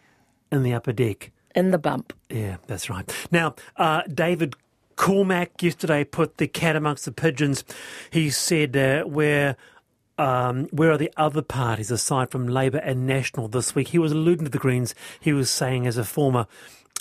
in 0.53 0.63
the 0.63 0.73
upper 0.73 0.93
deck. 0.93 1.33
in 1.55 1.71
the 1.71 1.79
bump. 1.79 2.13
Yeah, 2.31 2.57
that's 2.67 2.89
right. 2.89 3.13
Now, 3.31 3.55
uh, 3.77 4.03
David 4.03 4.55
Cormack 4.97 5.61
yesterday 5.63 6.05
put 6.05 6.39
the 6.39 6.47
cat 6.47 6.77
amongst 6.77 7.05
the 7.05 7.13
pigeons. 7.13 7.65
He 8.11 8.31
said, 8.31 8.77
uh, 8.77 9.03
where, 9.03 9.57
um, 10.19 10.67
where 10.71 10.93
are 10.93 10.99
the 10.99 11.13
other 11.17 11.43
parties 11.43 11.91
aside 11.91 12.31
from 12.31 12.47
Labour 12.47 12.79
and 12.79 13.07
National 13.07 13.49
this 13.49 13.75
week? 13.75 13.89
He 13.89 13.99
was 13.99 14.13
alluding 14.13 14.45
to 14.45 14.51
the 14.51 14.59
Greens. 14.59 14.95
He 15.19 15.33
was 15.33 15.51
saying, 15.51 15.87
as 15.89 15.97
a 15.97 16.05
former 16.05 16.47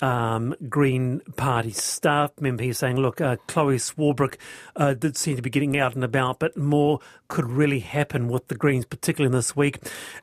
um, 0.04 0.54
Green 0.68 1.20
Party 1.36 1.70
staff 1.70 2.30
member. 2.38 2.62
He's 2.62 2.78
saying, 2.78 2.96
look, 2.96 3.22
uh, 3.22 3.36
Chloe 3.46 3.76
Swarbrick 3.76 4.36
uh, 4.76 4.92
did 4.92 5.16
seem 5.16 5.36
to 5.36 5.42
be 5.42 5.48
getting 5.48 5.78
out 5.78 5.94
and 5.94 6.04
about, 6.04 6.40
but 6.40 6.58
more 6.58 7.00
could 7.28 7.46
really 7.46 7.80
happen 7.80 8.28
with 8.28 8.48
the 8.48 8.54
Greens, 8.54 8.84
particularly 8.84 9.34
this 9.34 9.56
week. 9.56 9.78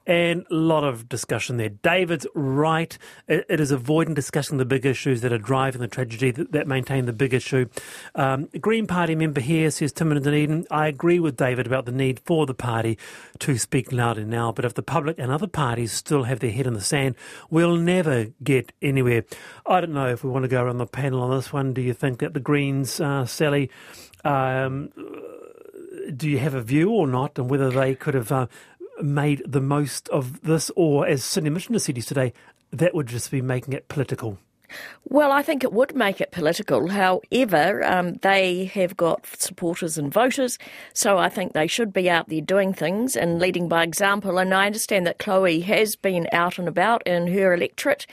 And 0.06 0.46
a 0.52 0.54
lot 0.54 0.84
of 0.84 1.10
discussion 1.10 1.58
there. 1.58 1.70
David's 1.70 2.28
right. 2.36 2.96
It, 3.28 3.44
it 3.50 3.60
is 3.60 3.72
avoiding 3.72 4.14
discussing 4.14 4.60
the 4.60 4.66
big 4.66 4.86
issues 4.86 5.22
that 5.22 5.34
are 5.34 5.40
driving 5.40 5.82
the 5.82 5.88
tragedy 5.88 6.30
that, 6.30 6.52
that 6.52 6.68
maintain 6.68 7.08
the 7.08 7.14
big 7.14 7.34
issue. 7.34 7.66
Um, 8.14 8.50
Green 8.60 8.86
Party 8.86 9.16
member 9.16 9.42
here 9.42 9.72
says, 9.72 9.92
Tim 9.92 10.12
and 10.12 10.24
Dunedin, 10.24 10.68
I 10.70 10.90
agree 10.90 11.20
with 11.20 11.38
David 11.38 11.66
about 11.66 11.88
the 11.88 11.92
need 11.92 12.20
for 12.20 12.46
the 12.46 12.54
party 12.54 13.00
to 13.40 13.58
speak 13.58 13.92
louder 13.92 14.26
now, 14.26 14.52
but 14.52 14.64
if 14.64 14.76
the 14.76 14.84
public 14.84 15.18
and 15.18 15.32
other 15.32 15.48
parties 15.48 15.92
still 15.92 16.24
have 16.24 16.40
their 16.40 16.52
head 16.52 16.68
in 16.68 16.74
the 16.74 16.82
sand, 16.82 17.16
we'll 17.50 17.78
never 17.78 18.28
get 18.44 18.72
anywhere. 18.80 19.24
I 19.72 19.80
don't 19.80 19.94
know 19.94 20.08
if 20.08 20.22
we 20.22 20.30
want 20.30 20.44
to 20.44 20.50
go 20.50 20.62
around 20.62 20.80
the 20.80 20.86
panel 20.86 21.22
on 21.22 21.32
this 21.32 21.54
one. 21.54 21.74
Do 21.74 21.82
you 21.82 21.94
think 21.94 22.20
that 22.20 22.34
the 22.34 22.42
Greens, 22.42 23.00
uh, 23.00 23.26
Sally, 23.26 23.70
um, 24.26 24.92
do 26.14 26.30
you 26.30 26.40
have 26.40 26.54
a 26.54 26.62
view 26.62 26.92
or 26.92 27.08
not, 27.08 27.40
and 27.40 27.50
whether 27.50 27.70
they 27.70 27.96
could 27.96 28.14
have 28.14 28.34
uh, 28.34 28.48
made 29.02 29.42
the 29.48 29.62
most 29.62 30.10
of 30.10 30.42
this, 30.42 30.72
or 30.76 31.08
as 31.08 31.24
City 31.24 31.50
Missioner 31.50 31.80
cities 31.80 32.06
today, 32.06 32.34
that 32.72 32.94
would 32.94 33.08
just 33.08 33.32
be 33.32 33.42
making 33.42 33.74
it 33.74 33.88
political? 33.88 34.38
Well, 35.06 35.32
I 35.32 35.42
think 35.42 35.64
it 35.64 35.74
would 35.74 35.96
make 35.96 36.22
it 36.22 36.32
political. 36.32 36.88
However, 36.88 37.84
um, 37.86 38.14
they 38.22 38.66
have 38.66 38.96
got 38.96 39.26
supporters 39.38 39.98
and 39.98 40.14
voters, 40.14 40.58
so 40.94 41.18
I 41.18 41.30
think 41.30 41.54
they 41.54 41.68
should 41.68 41.92
be 41.92 42.10
out 42.10 42.30
there 42.30 42.42
doing 42.42 42.74
things 42.74 43.16
and 43.16 43.40
leading 43.40 43.68
by 43.68 43.84
example. 43.84 44.38
And 44.38 44.54
I 44.54 44.66
understand 44.68 45.08
that 45.08 45.20
Chloe 45.20 45.62
has 45.62 45.96
been 45.96 46.28
out 46.32 46.60
and 46.60 46.68
about 46.68 47.06
in 47.06 47.28
her 47.28 47.54
electorate 47.54 48.06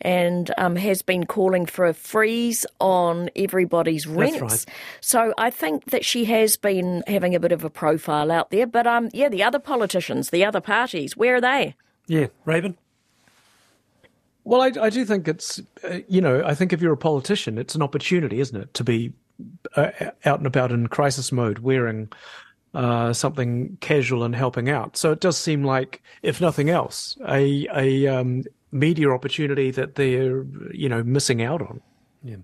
and 0.00 0.52
um, 0.58 0.76
has 0.76 1.02
been 1.02 1.24
calling 1.24 1.66
for 1.66 1.86
a 1.86 1.94
freeze 1.94 2.66
on 2.80 3.30
everybody's 3.34 4.06
rents. 4.06 4.40
right. 4.40 4.64
So 5.00 5.32
I 5.38 5.50
think 5.50 5.86
that 5.86 6.04
she 6.04 6.26
has 6.26 6.56
been 6.56 7.02
having 7.06 7.34
a 7.34 7.40
bit 7.40 7.52
of 7.52 7.64
a 7.64 7.70
profile 7.70 8.30
out 8.30 8.50
there. 8.50 8.66
But 8.66 8.86
um, 8.86 9.08
yeah, 9.12 9.28
the 9.28 9.42
other 9.42 9.58
politicians, 9.58 10.30
the 10.30 10.44
other 10.44 10.60
parties, 10.60 11.16
where 11.16 11.36
are 11.36 11.40
they? 11.40 11.74
Yeah, 12.06 12.26
Raybon? 12.46 12.76
Well, 14.46 14.62
I, 14.62 14.70
I 14.80 14.90
do 14.90 15.04
think 15.04 15.26
it's, 15.26 15.60
uh, 15.82 15.98
you 16.06 16.20
know, 16.20 16.40
I 16.44 16.54
think 16.54 16.72
if 16.72 16.80
you're 16.80 16.92
a 16.92 16.96
politician, 16.96 17.58
it's 17.58 17.74
an 17.74 17.82
opportunity, 17.82 18.38
isn't 18.38 18.56
it, 18.56 18.72
to 18.74 18.84
be 18.84 19.12
uh, 19.74 19.90
out 20.24 20.38
and 20.38 20.46
about 20.46 20.70
in 20.70 20.86
crisis 20.86 21.32
mode, 21.32 21.58
wearing 21.58 22.12
uh, 22.72 23.12
something 23.12 23.76
casual 23.80 24.22
and 24.22 24.36
helping 24.36 24.68
out. 24.68 24.96
So 24.96 25.10
it 25.10 25.18
does 25.18 25.36
seem 25.36 25.64
like, 25.64 26.00
if 26.22 26.40
nothing 26.40 26.70
else, 26.70 27.18
a 27.26 27.66
a 27.74 28.06
um, 28.06 28.44
media 28.70 29.10
opportunity 29.10 29.72
that 29.72 29.96
they're, 29.96 30.44
you 30.72 30.88
know, 30.88 31.02
missing 31.02 31.42
out 31.42 31.60
on. 31.60 31.80
Yeah. 32.22 32.36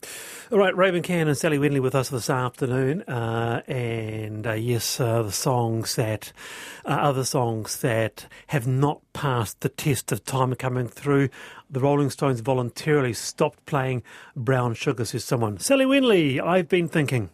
All 0.52 0.58
right, 0.58 0.74
Raybon 0.74 1.02
Kan 1.02 1.28
and 1.28 1.36
Sally 1.36 1.58
Wenley 1.58 1.80
with 1.80 1.94
us 1.94 2.08
this 2.08 2.30
afternoon. 2.30 3.02
Uh, 3.02 3.62
and 3.66 4.46
uh, 4.46 4.52
yes, 4.52 5.00
uh, 5.00 5.22
the 5.22 5.32
songs 5.32 5.96
that, 5.96 6.32
uh, 6.84 6.90
other 6.90 7.24
songs 7.24 7.80
that 7.80 8.26
have 8.48 8.66
not 8.66 9.11
passed 9.12 9.60
the 9.60 9.68
test 9.68 10.12
of 10.12 10.24
time 10.24 10.54
coming 10.54 10.88
through. 10.88 11.28
The 11.70 11.80
Rolling 11.80 12.10
Stones 12.10 12.40
voluntarily 12.40 13.12
stopped 13.12 13.64
playing 13.66 14.02
Brown 14.36 14.74
Sugar, 14.74 15.04
says 15.04 15.24
someone. 15.24 15.58
Sally 15.58 15.84
Wenley, 15.84 16.40
I've 16.40 16.68
been 16.68 16.88
thinking. 16.88 17.30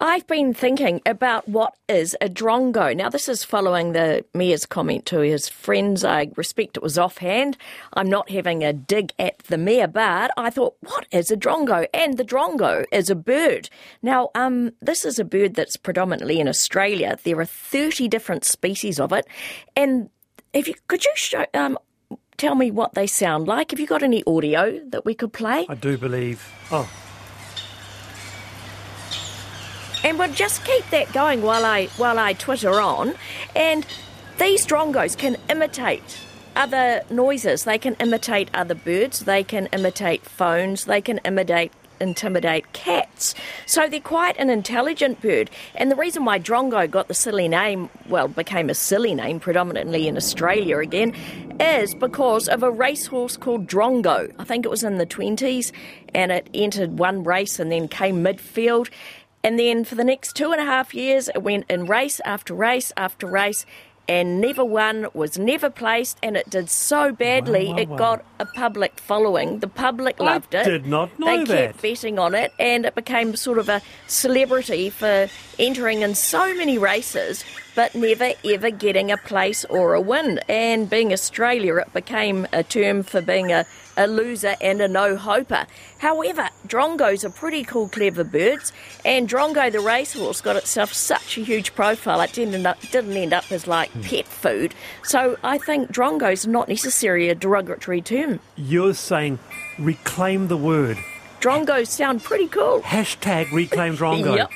I've 0.00 0.28
been 0.28 0.54
thinking 0.54 1.00
about 1.06 1.48
what 1.48 1.74
is 1.88 2.16
a 2.20 2.28
drongo. 2.28 2.94
Now, 2.94 3.08
this 3.08 3.28
is 3.28 3.42
following 3.42 3.92
the 3.92 4.24
mayor's 4.32 4.64
comment 4.64 5.06
to 5.06 5.20
his 5.20 5.48
friends. 5.48 6.04
I 6.04 6.30
respect 6.36 6.76
it 6.76 6.82
was 6.84 6.96
offhand. 6.96 7.56
I'm 7.94 8.08
not 8.08 8.30
having 8.30 8.62
a 8.62 8.72
dig 8.72 9.12
at 9.18 9.38
the 9.40 9.58
mayor, 9.58 9.88
but 9.88 10.30
I 10.36 10.50
thought, 10.50 10.76
what 10.82 11.06
is 11.10 11.32
a 11.32 11.36
drongo? 11.36 11.88
And 11.92 12.16
the 12.16 12.24
drongo 12.24 12.84
is 12.92 13.10
a 13.10 13.16
bird. 13.16 13.70
Now, 14.00 14.30
um, 14.36 14.70
this 14.80 15.04
is 15.04 15.18
a 15.18 15.24
bird 15.24 15.54
that's 15.54 15.76
predominantly 15.76 16.38
in 16.38 16.46
Australia. 16.46 17.18
There 17.24 17.40
are 17.40 17.44
30 17.44 18.06
different 18.06 18.44
species 18.44 19.00
of 19.00 19.12
it. 19.12 19.26
And 19.74 20.10
if 20.52 20.68
you 20.68 20.74
could 20.86 21.04
you 21.04 21.12
show, 21.14 21.46
um, 21.54 21.78
tell 22.36 22.54
me 22.54 22.70
what 22.70 22.94
they 22.94 23.06
sound 23.06 23.46
like? 23.46 23.70
Have 23.70 23.80
you 23.80 23.86
got 23.86 24.02
any 24.02 24.22
audio 24.26 24.80
that 24.88 25.04
we 25.04 25.14
could 25.14 25.32
play? 25.32 25.66
I 25.68 25.74
do 25.74 25.96
believe. 25.98 26.50
Oh, 26.70 26.88
And 30.04 30.18
we'll 30.18 30.32
just 30.32 30.64
keep 30.64 30.88
that 30.90 31.12
going 31.12 31.42
while 31.42 31.64
I 31.64 31.86
while 31.96 32.18
I 32.18 32.32
twitter 32.32 32.80
on. 32.80 33.14
And 33.56 33.84
these 34.38 34.64
drongos 34.66 35.18
can 35.18 35.36
imitate 35.50 36.18
other 36.54 37.02
noises. 37.10 37.64
They 37.64 37.78
can 37.78 37.94
imitate 37.94 38.48
other 38.54 38.74
birds. 38.74 39.20
They 39.20 39.42
can 39.42 39.66
imitate 39.66 40.22
phones. 40.24 40.84
They 40.84 41.00
can 41.00 41.18
imitate 41.24 41.72
intimidate 42.00 42.72
cats. 42.72 43.34
So 43.66 43.88
they're 43.88 44.00
quite 44.00 44.36
an 44.38 44.50
intelligent 44.50 45.20
bird. 45.20 45.50
And 45.74 45.90
the 45.90 45.96
reason 45.96 46.24
why 46.24 46.38
drongo 46.38 46.90
got 46.90 47.08
the 47.08 47.14
silly 47.14 47.48
name, 47.48 47.90
well, 48.08 48.28
became 48.28 48.70
a 48.70 48.74
silly 48.74 49.14
name 49.14 49.40
predominantly 49.40 50.08
in 50.08 50.16
Australia 50.16 50.78
again, 50.78 51.14
is 51.60 51.94
because 51.94 52.48
of 52.48 52.62
a 52.62 52.70
racehorse 52.70 53.36
called 53.36 53.66
Drongo. 53.66 54.32
I 54.38 54.44
think 54.44 54.64
it 54.64 54.68
was 54.68 54.84
in 54.84 54.98
the 54.98 55.06
20s 55.06 55.72
and 56.14 56.32
it 56.32 56.48
entered 56.54 56.98
one 56.98 57.24
race 57.24 57.58
and 57.58 57.70
then 57.70 57.88
came 57.88 58.22
midfield. 58.22 58.88
And 59.44 59.58
then 59.58 59.84
for 59.84 59.94
the 59.94 60.04
next 60.04 60.34
two 60.34 60.52
and 60.52 60.60
a 60.60 60.64
half 60.64 60.94
years, 60.94 61.28
it 61.28 61.42
went 61.42 61.70
in 61.70 61.86
race 61.86 62.20
after 62.24 62.54
race 62.54 62.92
after 62.96 63.26
race 63.26 63.64
and 64.08 64.40
never 64.40 64.64
won, 64.64 65.06
was 65.12 65.38
never 65.38 65.68
placed, 65.68 66.18
and 66.22 66.36
it 66.36 66.48
did 66.48 66.70
so 66.70 67.12
badly 67.12 67.66
Wow, 67.66 67.72
wow, 67.74 67.78
it 67.78 67.88
wow. 67.90 67.96
got 67.96 68.24
a 68.40 68.46
public 68.46 68.98
following. 68.98 69.58
The 69.58 69.68
public 69.68 70.18
loved 70.18 70.54
it. 70.54 70.64
did 70.64 70.86
not 70.86 71.16
know 71.18 71.26
They 71.26 71.44
that. 71.44 71.66
kept 71.72 71.82
betting 71.82 72.18
on 72.18 72.34
it, 72.34 72.52
and 72.58 72.86
it 72.86 72.94
became 72.94 73.36
sort 73.36 73.58
of 73.58 73.68
a 73.68 73.82
celebrity 74.06 74.90
for 74.90 75.28
entering 75.58 76.00
in 76.02 76.14
so 76.14 76.54
many 76.54 76.78
races, 76.78 77.44
but 77.78 77.94
never 77.94 78.32
ever 78.44 78.70
getting 78.70 79.12
a 79.12 79.16
place 79.16 79.64
or 79.66 79.94
a 79.94 80.00
win. 80.00 80.40
And 80.48 80.90
being 80.90 81.12
Australia, 81.12 81.76
it 81.76 81.92
became 81.92 82.44
a 82.52 82.64
term 82.64 83.04
for 83.04 83.22
being 83.22 83.52
a, 83.52 83.66
a 83.96 84.08
loser 84.08 84.56
and 84.60 84.80
a 84.80 84.88
no 84.88 85.14
hoper. 85.14 85.64
However, 85.98 86.48
drongos 86.66 87.22
are 87.22 87.30
pretty 87.30 87.62
cool, 87.62 87.88
clever 87.88 88.24
birds, 88.24 88.72
and 89.04 89.28
Drongo 89.28 89.70
the 89.70 89.78
racehorse 89.78 90.40
got 90.40 90.56
itself 90.56 90.92
such 90.92 91.38
a 91.38 91.42
huge 91.42 91.72
profile, 91.76 92.20
it 92.20 92.32
didn't 92.32 92.54
end 92.54 92.66
up, 92.66 92.80
didn't 92.90 93.16
end 93.16 93.32
up 93.32 93.52
as 93.52 93.68
like 93.68 93.90
hmm. 93.90 94.02
pet 94.02 94.26
food. 94.26 94.74
So 95.04 95.38
I 95.44 95.58
think 95.58 95.92
drongo's 95.92 96.48
are 96.48 96.50
not 96.50 96.68
necessarily 96.68 97.28
a 97.28 97.36
derogatory 97.36 98.02
term. 98.02 98.40
you're 98.56 98.94
saying 98.94 99.38
reclaim 99.78 100.48
the 100.48 100.56
word. 100.56 100.98
Drongos 101.40 101.86
sound 101.86 102.24
pretty 102.24 102.48
cool. 102.48 102.80
Hashtag 102.80 103.52
reclaim 103.52 103.96
Drongo. 103.96 104.36
Yep. 104.38 104.50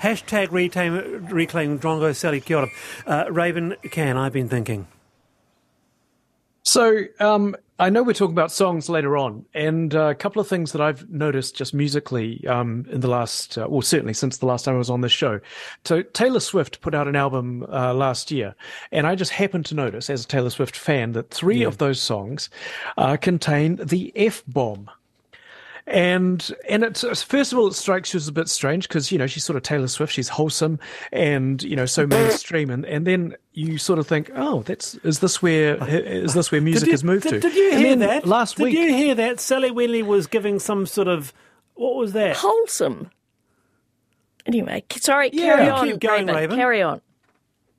Hashtag 0.00 0.52
reclaim, 0.52 1.26
reclaim 1.26 1.78
Drongo 1.78 2.14
Sally 2.14 2.40
Kia 2.40 2.58
ora. 2.58 2.68
Uh, 3.06 3.24
Raybon 3.24 3.90
Kan, 3.90 4.16
I've 4.16 4.32
been 4.32 4.48
thinking. 4.48 4.86
So 6.62 7.04
um, 7.18 7.56
I 7.78 7.88
know 7.90 8.02
we're 8.02 8.12
talking 8.12 8.34
about 8.34 8.52
songs 8.52 8.88
later 8.88 9.16
on, 9.16 9.46
and 9.54 9.94
uh, 9.94 10.08
a 10.08 10.14
couple 10.14 10.40
of 10.40 10.46
things 10.46 10.72
that 10.72 10.80
I've 10.82 11.08
noticed 11.08 11.56
just 11.56 11.72
musically 11.72 12.46
um, 12.46 12.86
in 12.90 13.00
the 13.00 13.08
last, 13.08 13.56
uh, 13.56 13.66
well, 13.68 13.82
certainly 13.82 14.12
since 14.12 14.38
the 14.38 14.46
last 14.46 14.64
time 14.64 14.74
I 14.74 14.78
was 14.78 14.90
on 14.90 15.00
this 15.00 15.12
show. 15.12 15.40
So 15.84 16.02
Taylor 16.02 16.40
Swift 16.40 16.80
put 16.80 16.94
out 16.94 17.08
an 17.08 17.16
album 17.16 17.64
uh, 17.72 17.94
last 17.94 18.30
year, 18.30 18.54
and 18.92 19.06
I 19.06 19.14
just 19.14 19.30
happened 19.30 19.64
to 19.66 19.74
notice, 19.74 20.10
as 20.10 20.24
a 20.24 20.28
Taylor 20.28 20.50
Swift 20.50 20.76
fan, 20.76 21.12
that 21.12 21.30
three 21.30 21.62
of 21.62 21.78
those 21.78 22.00
songs 22.00 22.50
uh, 22.96 23.16
contain 23.16 23.76
the 23.76 24.12
F 24.14 24.44
bomb. 24.46 24.90
And 25.90 26.54
and 26.68 26.84
it's 26.84 27.22
first 27.22 27.52
of 27.52 27.58
all, 27.58 27.68
it 27.68 27.72
strikes 27.74 28.12
you 28.12 28.18
as 28.18 28.28
a 28.28 28.32
bit 28.32 28.48
strange 28.48 28.86
because 28.88 29.10
you 29.10 29.16
know 29.16 29.26
she's 29.26 29.44
sort 29.44 29.56
of 29.56 29.62
Taylor 29.62 29.88
Swift, 29.88 30.12
she's 30.12 30.28
wholesome 30.28 30.78
and 31.12 31.62
you 31.62 31.74
know 31.76 31.86
so 31.86 32.06
mainstream, 32.06 32.68
and, 32.68 32.84
and 32.84 33.06
then 33.06 33.34
you 33.54 33.78
sort 33.78 33.98
of 33.98 34.06
think, 34.06 34.30
oh, 34.36 34.62
that's 34.64 34.96
is 34.96 35.20
this 35.20 35.40
where 35.40 35.76
is 35.88 36.34
this 36.34 36.52
where 36.52 36.60
music 36.60 36.80
Did 36.80 36.86
you- 36.88 36.92
has 36.92 37.04
moved 37.04 37.22
did, 37.24 37.40
to? 37.42 37.48
Did 37.48 37.54
you 37.56 37.70
And 37.70 37.78
hear 37.80 37.88
then 37.96 37.98
that? 38.00 38.26
last 38.26 38.56
did 38.58 38.64
week? 38.64 38.74
Did 38.74 38.90
you 38.90 38.96
hear 38.96 39.14
that? 39.14 39.40
Sally 39.40 39.70
Wenley 39.70 40.04
was 40.04 40.26
giving 40.26 40.58
some 40.58 40.84
sort 40.84 41.08
of 41.08 41.32
what 41.74 41.96
was 41.96 42.12
that? 42.12 42.36
wholesome. 42.36 43.10
Anyway, 44.46 44.82
sorry, 44.96 45.30
Yeah. 45.32 45.56
carry 45.56 45.68
on, 45.70 45.86
keep 45.88 46.00
going, 46.00 46.26
Raybon. 46.26 46.54
Carry 46.54 46.82
on. 46.82 47.00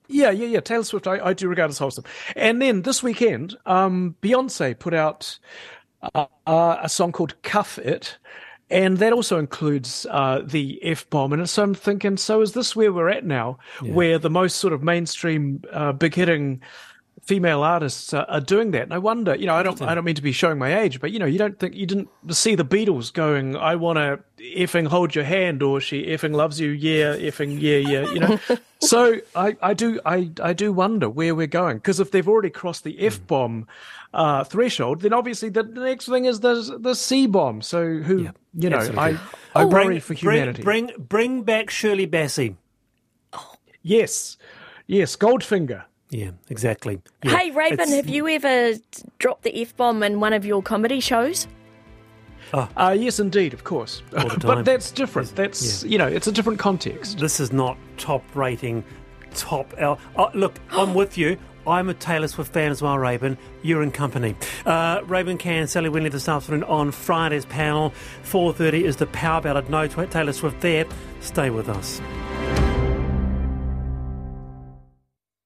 Yeah, 0.08 0.32
yeah, 0.32 0.48
yeah. 0.48 0.60
Taylor 0.60 0.84
Swift, 0.84 1.06
I, 1.08 1.20
I 1.24 1.34
do 1.34 1.48
regard 1.48 1.70
as 1.70 1.78
wholesome. 1.78 2.04
And 2.36 2.62
then 2.62 2.82
this 2.82 3.04
weekend, 3.04 3.56
um, 3.68 4.16
Beyonce 4.22 4.78
put 4.78 4.94
out 4.94 5.38
uh, 6.02 6.26
uh, 6.48 6.78
a 6.82 6.90
song 6.90 7.12
called 7.12 7.42
"Cuff 7.42 7.78
It," 7.80 8.18
and 8.70 8.98
that 8.98 9.14
also 9.14 9.40
includes 9.40 10.06
uh, 10.10 10.42
the 10.44 10.80
f 10.84 11.10
bomb. 11.10 11.34
And 11.34 11.50
so 11.50 11.64
I'm 11.64 11.74
thinking, 11.74 12.18
so 12.18 12.42
is 12.42 12.54
this 12.54 12.76
where 12.76 12.94
we're 12.94 13.10
at 13.10 13.26
now, 13.26 13.58
where 13.94 14.20
the 14.20 14.30
most 14.30 14.58
sort 14.58 14.74
of 14.74 14.84
mainstream, 14.84 15.64
uh, 15.72 15.92
big 15.92 16.16
hitting 16.16 16.62
female 17.24 17.62
artists 17.64 18.14
uh, 18.14 18.26
are 18.28 18.42
doing 18.42 18.72
that. 18.72 18.84
And 18.84 18.94
I 18.94 18.98
wonder, 18.98 19.36
you 19.36 19.46
know, 19.46 19.56
I 19.56 19.64
don't, 19.64 19.82
I 19.82 19.94
don't 19.96 20.04
mean 20.04 20.16
to 20.16 20.22
be 20.22 20.32
showing 20.32 20.58
my 20.58 20.80
age, 20.80 21.00
but 21.00 21.12
you 21.12 21.20
know, 21.20 21.26
you 21.26 21.38
don't 21.38 21.60
think 21.60 21.76
you 21.76 21.86
didn't 21.86 22.10
see 22.32 22.56
the 22.56 22.66
Beatles 22.66 23.12
going, 23.14 23.56
"I 23.56 23.76
want 23.76 23.98
to 23.98 24.20
effing 24.58 24.88
hold 24.88 25.16
your 25.16 25.26
hand," 25.26 25.62
or 25.62 25.80
"She 25.82 26.06
effing 26.08 26.34
loves 26.34 26.60
you," 26.60 26.70
yeah, 26.70 27.16
effing 27.16 27.60
yeah, 27.60 27.78
yeah, 27.78 28.12
you 28.14 28.20
know. 28.20 28.40
so 28.82 29.18
I, 29.36 29.58
I 29.62 29.74
do, 29.74 30.00
I, 30.06 30.32
I 30.42 30.54
do 30.54 30.72
wonder 30.74 31.10
where 31.10 31.36
we're 31.36 31.48
going 31.48 31.78
because 31.78 32.00
if 32.00 32.12
they've 32.12 32.28
already 32.28 32.50
crossed 32.50 32.84
the 32.84 33.00
f 33.00 33.26
bomb 33.28 33.68
uh, 34.14 34.44
threshold, 34.44 35.02
then 35.02 35.14
obviously 35.14 35.50
the, 35.50 35.64
the 35.64 35.82
next 35.82 36.06
thing 36.08 36.26
is 36.26 36.40
the 36.40 36.78
the 36.80 36.94
c 36.96 37.28
bomb. 37.28 37.62
So 37.62 37.98
who, 38.00 38.24
Yeah, 38.24 38.32
you 38.56 38.70
know, 38.70 38.78
absolutely. 38.78 39.04
I, 39.04 39.10
I 39.60 39.64
Oh, 39.64 39.68
worry 39.68 39.86
bring, 39.86 40.00
for 40.02 40.14
bring- 40.14 40.18
humanity. 40.36 40.62
Bring, 40.64 40.92
bring 40.98 41.44
back 41.44 41.70
Shirley 41.70 42.08
Bassey. 42.08 42.56
yes, 43.82 44.38
yes, 44.88 45.16
Goldfinger. 45.16 45.84
Yeah, 46.10 46.32
exactly. 46.50 47.02
Yeah, 47.24 47.38
Hey, 47.38 47.52
Raybon, 47.52 47.74
it's- 47.74 47.94
have 47.94 48.10
you 48.10 48.28
ever 48.28 48.74
dropped 49.20 49.44
the 49.44 49.62
F 49.62 49.76
bomb 49.78 50.02
in 50.04 50.20
one 50.20 50.34
of 50.34 50.46
your 50.46 50.62
comedy 50.64 51.00
shows? 51.00 51.48
Uh, 52.52 52.96
yes, 52.98 53.20
indeed, 53.20 53.54
of 53.54 53.64
course. 53.64 54.02
but 54.12 54.66
that's 54.66 54.90
different. 54.92 55.36
That's 55.36 55.84
you 55.84 55.98
know, 56.00 56.08
it's 56.08 56.26
a 56.26 56.32
different 56.32 56.58
context. 56.58 57.20
This 57.20 57.40
is 57.40 57.52
not 57.54 57.78
top 57.98 58.24
rating, 58.36 58.84
top. 59.36 59.72
L- 59.78 60.00
oh, 60.16 60.32
look, 60.34 60.56
I'm 60.72 60.94
with 61.02 61.16
you. 61.18 61.38
I'm 61.68 61.90
a 61.90 61.94
Taylor 61.94 62.28
Swift 62.28 62.52
fan 62.52 62.72
as 62.72 62.82
well, 62.82 62.96
Raybon. 62.96 63.38
You're 63.62 63.84
in 63.84 63.92
company. 63.92 64.36
Uh, 64.66 65.02
Raybon 65.02 65.38
Kan, 65.38 65.68
Sally 65.68 65.90
Wenley 65.90 66.10
this 66.12 66.28
afternoon 66.28 66.64
on 66.64 66.90
Friday's 66.90 67.46
panel. 67.46 67.94
4.30 68.24 68.82
is 68.86 68.96
the 68.96 69.06
power 69.08 69.42
ballad. 69.42 69.70
No 69.70 69.86
Taylor 69.88 70.34
Swift 70.34 70.62
there. 70.62 70.86
Stay 71.20 71.52
with 71.52 71.70
us. 71.70 72.02